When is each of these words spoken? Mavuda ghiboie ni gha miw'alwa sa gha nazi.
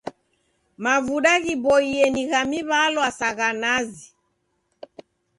Mavuda 0.83 1.31
ghiboie 1.43 2.03
ni 2.13 2.23
gha 2.29 2.41
miw'alwa 2.51 3.07
sa 3.19 3.29
gha 3.37 3.49
nazi. 3.61 4.05